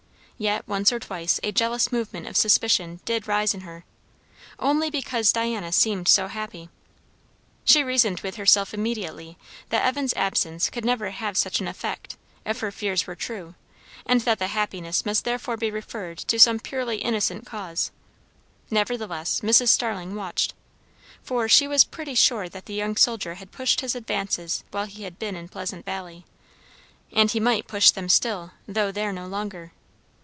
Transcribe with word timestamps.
Yet 0.37 0.67
once 0.67 0.91
or 0.91 0.97
twice 0.97 1.39
a 1.43 1.51
jealous 1.51 1.91
movement 1.91 2.25
of 2.25 2.35
suspicion 2.35 2.99
did 3.05 3.27
rise 3.27 3.53
in 3.53 3.61
her, 3.61 3.85
only 4.57 4.89
because 4.89 5.31
Diana 5.31 5.71
seemed 5.71 6.07
so 6.07 6.29
happy. 6.29 6.69
She 7.63 7.83
reasoned 7.83 8.21
with 8.21 8.37
herself 8.37 8.73
immediately 8.73 9.37
that 9.69 9.85
Evan's 9.85 10.15
absence 10.15 10.71
could 10.71 10.83
never 10.83 11.11
have 11.11 11.37
such 11.37 11.59
an 11.59 11.67
effect, 11.67 12.17
if 12.43 12.59
her 12.61 12.71
fears 12.71 13.05
were 13.05 13.13
true; 13.13 13.53
and 14.03 14.21
that 14.21 14.39
the 14.39 14.47
happiness 14.47 15.05
must 15.05 15.25
therefore 15.25 15.57
be 15.57 15.69
referred 15.69 16.17
to 16.17 16.39
some 16.39 16.59
purely 16.59 16.97
innocent 16.97 17.45
cause. 17.45 17.91
Nevertheless, 18.71 19.41
Mrs. 19.41 19.67
Starling 19.67 20.15
watched. 20.15 20.55
For 21.21 21.47
she 21.47 21.67
was 21.67 21.83
pretty 21.83 22.15
sure 22.15 22.49
that 22.49 22.65
the 22.65 22.73
young 22.73 22.95
soldier 22.95 23.35
had 23.35 23.51
pushed 23.51 23.81
his 23.81 23.93
advances 23.93 24.63
while 24.71 24.85
he 24.87 25.03
had 25.03 25.19
been 25.19 25.35
in 25.35 25.49
Pleasant 25.49 25.85
Valley; 25.85 26.25
and 27.13 27.29
he 27.29 27.39
might 27.39 27.67
push 27.67 27.91
them 27.91 28.09
still, 28.09 28.53
though 28.67 28.91
there 28.91 29.13
no 29.13 29.27
longer. 29.27 29.71